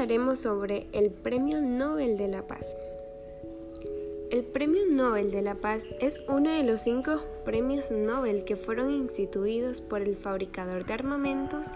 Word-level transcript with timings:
hablaremos 0.00 0.38
sobre 0.40 0.86
el 0.92 1.10
Premio 1.10 1.60
Nobel 1.60 2.16
de 2.16 2.28
la 2.28 2.46
Paz. 2.46 2.66
El 4.30 4.44
Premio 4.44 4.86
Nobel 4.88 5.30
de 5.30 5.42
la 5.42 5.56
Paz 5.56 5.84
es 6.00 6.24
uno 6.28 6.50
de 6.50 6.62
los 6.62 6.80
cinco 6.80 7.20
premios 7.44 7.90
Nobel 7.90 8.44
que 8.44 8.56
fueron 8.56 8.90
instituidos 8.90 9.80
por 9.80 10.00
el 10.00 10.16
fabricador 10.16 10.86
de 10.86 10.94
armamentos, 10.94 11.66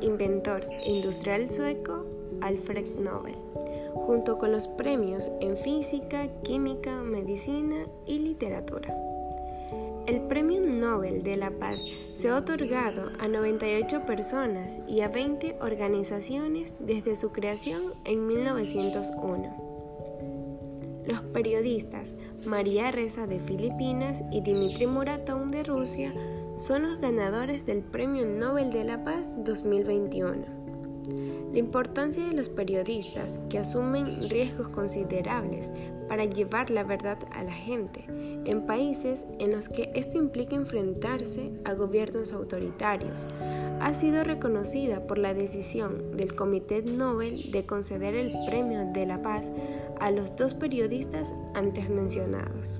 inventor 0.00 0.62
e 0.84 0.90
industrial 0.90 1.50
sueco 1.50 2.04
Alfred 2.40 2.86
Nobel, 2.98 3.36
junto 3.94 4.38
con 4.38 4.52
los 4.52 4.66
premios 4.66 5.30
en 5.40 5.56
física, 5.56 6.28
química, 6.42 7.02
medicina 7.02 7.86
y 8.06 8.18
literatura. 8.18 8.94
El 10.06 10.22
Premio 10.22 10.60
Nobel 10.60 11.22
de 11.22 11.36
la 11.36 11.50
Paz 11.50 11.78
se 12.16 12.28
ha 12.28 12.36
otorgado 12.36 13.12
a 13.18 13.28
98 13.28 14.06
personas 14.06 14.80
y 14.88 15.02
a 15.02 15.08
20 15.08 15.56
organizaciones 15.60 16.74
desde 16.80 17.14
su 17.14 17.30
creación 17.30 17.94
en 18.04 18.26
1901. 18.26 19.68
Los 21.06 21.20
periodistas 21.20 22.18
María 22.44 22.90
Reza 22.90 23.26
de 23.26 23.40
Filipinas 23.40 24.22
y 24.30 24.40
Dmitry 24.40 24.86
Muratov 24.86 25.46
de 25.50 25.62
Rusia 25.62 26.12
son 26.58 26.82
los 26.82 27.00
ganadores 27.00 27.66
del 27.66 27.82
Premio 27.82 28.26
Nobel 28.26 28.72
de 28.72 28.84
la 28.84 29.04
Paz 29.04 29.30
2021. 29.44 30.57
La 31.52 31.58
importancia 31.58 32.24
de 32.26 32.34
los 32.34 32.48
periodistas 32.48 33.38
que 33.48 33.58
asumen 33.58 34.28
riesgos 34.28 34.68
considerables 34.68 35.70
para 36.08 36.24
llevar 36.24 36.70
la 36.70 36.84
verdad 36.84 37.18
a 37.32 37.42
la 37.44 37.52
gente 37.52 38.04
en 38.44 38.66
países 38.66 39.26
en 39.38 39.52
los 39.52 39.68
que 39.68 39.90
esto 39.94 40.18
implica 40.18 40.56
enfrentarse 40.56 41.50
a 41.64 41.74
gobiernos 41.74 42.32
autoritarios 42.32 43.26
ha 43.80 43.94
sido 43.94 44.24
reconocida 44.24 45.06
por 45.06 45.18
la 45.18 45.34
decisión 45.34 46.16
del 46.16 46.34
Comité 46.34 46.82
Nobel 46.82 47.50
de 47.52 47.66
conceder 47.66 48.14
el 48.14 48.32
Premio 48.46 48.90
de 48.92 49.06
la 49.06 49.22
Paz 49.22 49.50
a 50.00 50.10
los 50.10 50.34
dos 50.36 50.54
periodistas 50.54 51.32
antes 51.54 51.88
mencionados. 51.88 52.78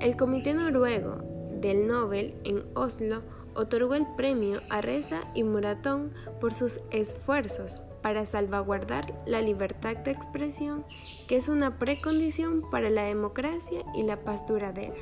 El 0.00 0.16
Comité 0.16 0.54
Noruego 0.54 1.16
del 1.60 1.86
Nobel 1.86 2.34
en 2.44 2.62
Oslo 2.74 3.22
otorgó 3.58 3.94
el 3.94 4.06
premio 4.16 4.60
a 4.70 4.80
Reza 4.80 5.22
y 5.34 5.42
Muratón 5.42 6.14
por 6.40 6.54
sus 6.54 6.80
esfuerzos 6.90 7.76
para 8.02 8.24
salvaguardar 8.24 9.12
la 9.26 9.42
libertad 9.42 9.96
de 9.96 10.12
expresión, 10.12 10.84
que 11.26 11.36
es 11.36 11.48
una 11.48 11.78
precondición 11.78 12.62
para 12.70 12.88
la 12.88 13.02
democracia 13.02 13.84
y 13.94 14.04
la 14.04 14.16
paz 14.18 14.46
duradera. 14.46 14.94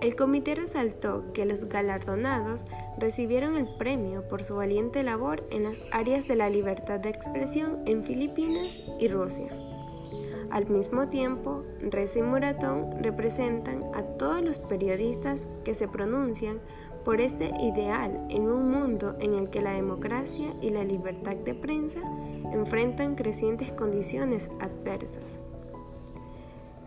El 0.00 0.14
comité 0.14 0.54
resaltó 0.54 1.24
que 1.34 1.44
los 1.44 1.64
galardonados 1.64 2.64
recibieron 2.96 3.56
el 3.56 3.68
premio 3.76 4.26
por 4.28 4.42
su 4.44 4.56
valiente 4.56 5.02
labor 5.02 5.44
en 5.50 5.64
las 5.64 5.82
áreas 5.92 6.26
de 6.26 6.36
la 6.36 6.48
libertad 6.48 7.00
de 7.00 7.10
expresión 7.10 7.82
en 7.84 8.04
Filipinas 8.04 8.78
y 8.98 9.08
Rusia. 9.08 9.48
Al 10.50 10.68
mismo 10.68 11.08
tiempo, 11.08 11.62
Reza 11.80 12.18
y 12.18 12.22
Muratón 12.22 13.02
representan 13.02 13.84
a 13.94 14.02
todos 14.02 14.42
los 14.42 14.58
periodistas 14.58 15.46
que 15.64 15.74
se 15.74 15.86
pronuncian 15.86 16.60
por 17.04 17.20
este 17.20 17.52
ideal 17.60 18.26
en 18.28 18.42
un 18.42 18.70
mundo 18.70 19.16
en 19.20 19.34
el 19.34 19.48
que 19.48 19.60
la 19.60 19.72
democracia 19.72 20.48
y 20.60 20.70
la 20.70 20.84
libertad 20.84 21.36
de 21.36 21.54
prensa 21.54 22.00
enfrentan 22.52 23.14
crecientes 23.14 23.72
condiciones 23.72 24.50
adversas. 24.60 25.40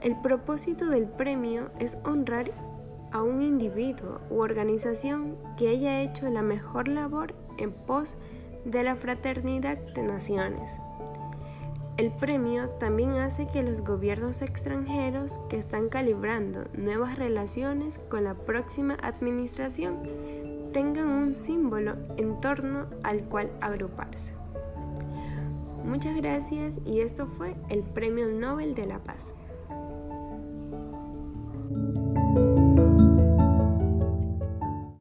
El 0.02 0.20
propósito 0.22 0.90
del 0.90 1.08
premio 1.08 1.70
es 1.80 1.98
honrar 2.04 2.52
a 3.12 3.22
un 3.22 3.42
individuo 3.42 4.20
u 4.30 4.40
organización 4.40 5.38
que 5.58 5.70
haya 5.70 6.02
hecho 6.02 6.30
la 6.30 6.42
mejor 6.42 6.88
labor 6.88 7.34
en 7.58 7.72
pos 7.72 8.18
de 8.66 8.84
la 8.84 8.96
fraternidad 8.96 9.78
de 9.78 10.04
naciones. 10.04 10.72
El 11.96 12.12
premio 12.12 12.70
también 12.80 13.12
hace 13.12 13.48
que 13.48 13.62
los 13.62 13.82
gobiernos 13.82 14.42
extranjeros 14.42 15.40
que 15.48 15.58
están 15.58 15.90
calibrando 15.90 16.64
nuevas 16.74 17.20
relaciones 17.20 18.00
con 18.10 18.24
la 18.24 18.34
próxima 18.34 18.98
administración 19.04 20.00
tengan 20.74 21.08
un 21.08 21.36
símbolo 21.36 21.94
en 22.18 22.40
torno 22.40 22.88
al 23.04 23.24
cual 23.26 23.52
agruparse. 23.62 24.34
Muchas 25.86 26.16
gracias 26.16 26.80
y 26.84 27.02
esto 27.02 27.28
fue 27.28 27.56
el 27.70 27.84
Premio 27.84 28.28
Nobel 28.28 28.74
de 28.74 28.88
la 28.88 28.98
Paz. 28.98 29.32